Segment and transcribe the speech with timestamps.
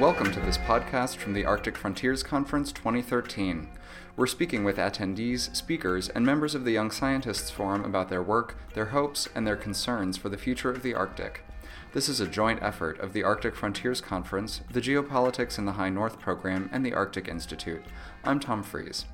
[0.00, 3.68] Welcome to this podcast from the Arctic Frontiers Conference 2013.
[4.16, 8.56] We're speaking with attendees, speakers, and members of the Young Scientists Forum about their work,
[8.72, 11.44] their hopes, and their concerns for the future of the Arctic.
[11.92, 15.90] This is a joint effort of the Arctic Frontiers Conference, the Geopolitics in the High
[15.90, 17.82] North program, and the Arctic Institute.
[18.24, 19.04] I'm Tom Friis.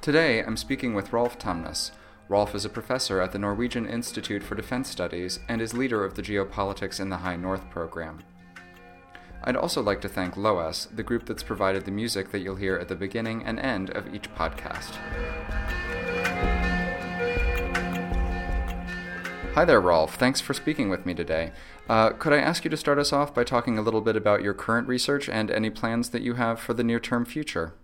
[0.00, 1.90] Today, I'm speaking with Rolf Tamnes.
[2.26, 6.14] Rolf is a professor at the Norwegian Institute for Defense Studies and is leader of
[6.14, 8.20] the Geopolitics in the High North program.
[9.42, 12.76] I'd also like to thank Loess, the group that's provided the music that you'll hear
[12.76, 14.96] at the beginning and end of each podcast.
[19.54, 20.14] Hi there, Rolf.
[20.16, 21.52] Thanks for speaking with me today.
[21.88, 24.42] Uh, could I ask you to start us off by talking a little bit about
[24.42, 27.74] your current research and any plans that you have for the near term future?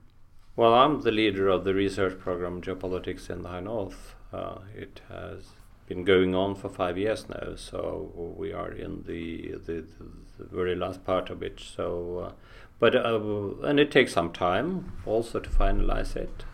[0.56, 4.14] Well, I'm the leader of the research program Geopolitics in the High North.
[4.32, 5.46] Uh, it has
[5.86, 10.74] been going on for five years now, so we are in the the, the very
[10.74, 11.60] last part of it.
[11.60, 12.32] So, uh,
[12.78, 13.20] but uh,
[13.62, 16.44] and it takes some time also to finalize it.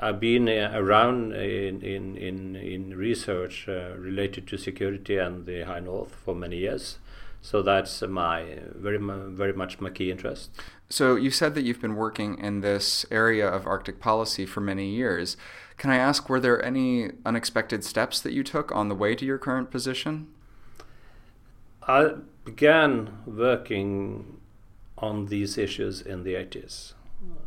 [0.00, 5.80] I've been uh, around in in in, in research related to security and the High
[5.80, 6.98] North for many years.
[7.40, 10.50] So that's my very very much my key interest.
[10.90, 14.88] So you said that you've been working in this area of Arctic policy for many
[14.88, 15.36] years.
[15.76, 19.24] Can I ask, were there any unexpected steps that you took on the way to
[19.24, 20.28] your current position?
[21.88, 24.40] I began working
[24.98, 26.92] on these issues in the 80s.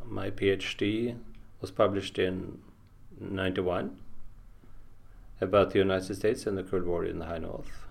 [0.04, 1.16] My PhD
[1.62, 2.58] was published in
[3.20, 3.98] 91
[5.40, 7.86] about the United States and the Cold War in the High North.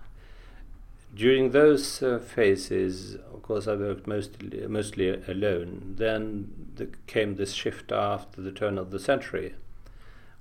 [1.15, 5.95] During those uh, phases, of course, I worked mostly, mostly alone.
[5.97, 9.55] Then the, came this shift after the turn of the century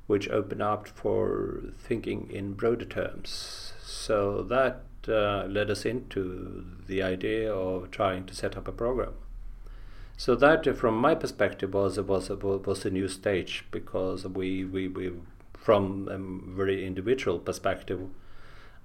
[0.09, 3.75] which opened up for thinking in broader terms.
[3.81, 9.15] So that uh, led us into the idea of trying to set up a program.
[10.17, 14.89] So that, uh, from my perspective, was was was a new stage because we we,
[14.89, 15.13] we
[15.55, 16.19] from a
[16.57, 18.09] very individual perspective,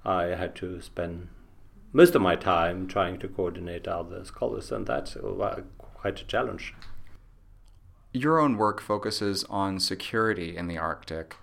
[0.03, 1.29] I had to spend
[1.93, 5.17] most of my time trying to coordinate other scholars, and that's
[5.77, 6.73] quite a challenge
[8.15, 11.35] your own work focuses on security in the Arctic,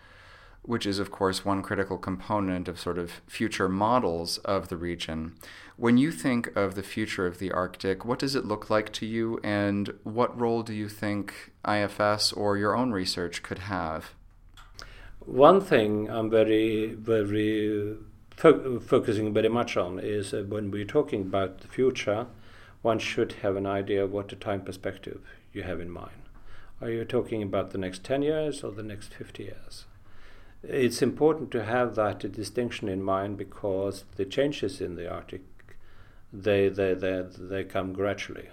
[0.63, 5.35] which is, of course, one critical component of sort of future models of the region.
[5.77, 9.07] When you think of the future of the Arctic, what does it look like to
[9.07, 14.13] you, and what role do you think IFS or your own research could have?
[15.27, 17.97] One thing I'm very, very
[18.31, 22.27] fo- focusing very much on is uh, when we're talking about the future,
[22.83, 25.21] one should have an idea of what the time perspective
[25.53, 26.23] you have in mind.
[26.81, 29.85] Are you talking about the next 10 years or the next 50 years?
[30.63, 35.43] It's important to have that distinction in mind because the changes in the Arctic,
[36.33, 38.49] they, they, they, they come gradually.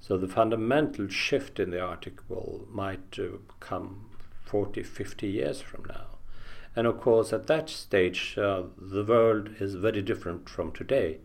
[0.00, 4.10] So the fundamental shift in the Arctic will might uh, come
[4.44, 6.06] 40, 50 years from now.
[6.76, 11.18] And of course, at that stage, uh, the world is very different from today.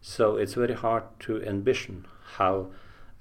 [0.00, 2.06] So it's very hard to envision
[2.36, 2.70] how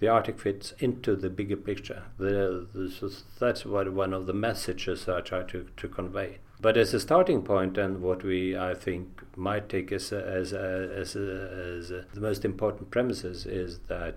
[0.03, 2.03] the Arctic fits into the bigger picture.
[2.17, 6.39] The, the, that's what one of the messages I try to, to convey.
[6.59, 11.15] But as a starting point, and what we I think might take as as as,
[11.15, 14.15] as the most important premises is that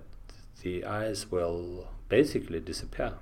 [0.63, 3.13] the ice will basically disappear,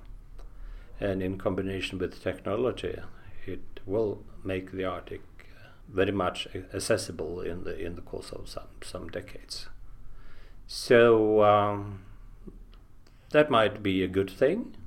[0.99, 2.97] and in combination with technology,
[3.45, 5.21] it will make the Arctic
[5.87, 9.67] very much accessible in the in the course of some some decades.
[10.65, 11.43] So.
[11.43, 11.99] Um,
[13.35, 14.77] that might be a good thing,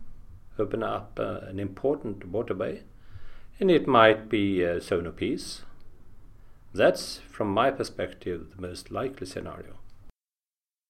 [0.59, 2.83] open up uh, an important waterway,
[3.61, 5.65] and it might be a zone of peace.
[6.73, 9.75] That's, from my perspective, the most likely scenario.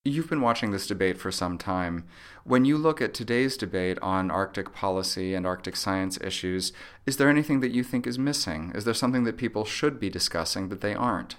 [0.05, 2.05] You've been watching this debate for some time.
[2.45, 6.73] When you look at today's debate on Arctic policy and Arctic science issues,
[7.06, 8.71] is there anything that you think is missing?
[8.77, 11.35] Is there something that people should be discussing that they aren't?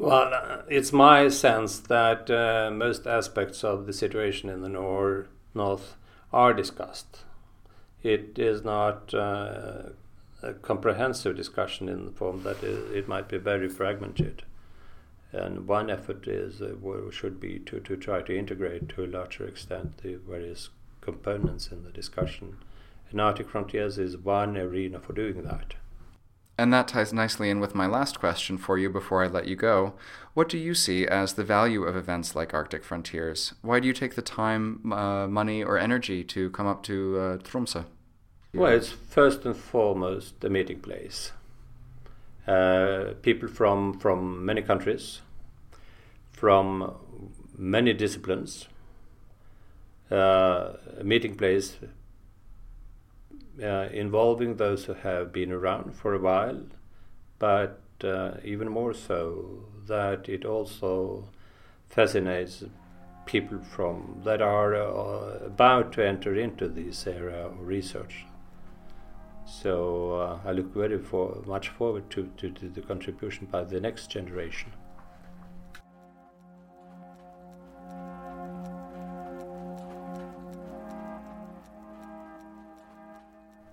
[0.00, 5.26] Well, uh, it's my sense that uh, most aspects of the situation in the nor-
[5.54, 5.96] north
[6.32, 7.18] are discussed.
[8.02, 9.90] It is not uh,
[10.42, 14.42] a comprehensive discussion in the form that it, might be very fragmented.
[15.32, 19.46] And one effort is uh, should be to, to try to integrate to a larger
[19.46, 20.70] extent the various
[21.02, 22.56] components in the discussion.
[23.10, 25.74] And Arctic Frontiers is one arena for doing that.
[26.60, 29.56] And that ties nicely in with my last question for you before I let you
[29.56, 29.94] go.
[30.34, 33.54] What do you see as the value of events like Arctic Frontiers?
[33.62, 37.36] Why do you take the time, uh, money, or energy to come up to uh,
[37.38, 37.86] Tromsø?
[38.52, 41.32] Well, it's first and foremost a meeting place.
[42.46, 45.22] Uh, people from, from many countries,
[46.30, 46.94] from
[47.56, 48.68] many disciplines,
[50.12, 51.78] uh, a meeting place
[53.62, 56.62] uh, involving those who have been around for a while,
[57.38, 61.28] but uh, even more so that it also
[61.88, 62.64] fascinates
[63.26, 68.24] people from that are uh, about to enter into this area of research.
[69.46, 73.80] So uh, I look very for, much forward to, to, to the contribution by the
[73.80, 74.72] next generation.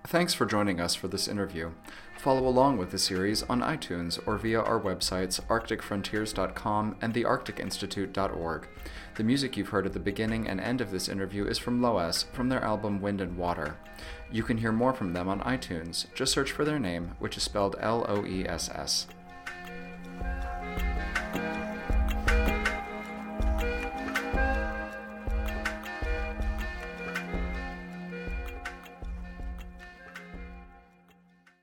[0.07, 1.71] Thanks for joining us for this interview.
[2.17, 8.67] Follow along with the series on iTunes or via our websites arcticfrontiers.com and thearcticinstitute.org.
[9.15, 12.23] The music you've heard at the beginning and end of this interview is from Loess
[12.31, 13.75] from their album Wind and Water.
[14.31, 16.05] You can hear more from them on iTunes.
[16.15, 19.07] Just search for their name, which is spelled L O E S S.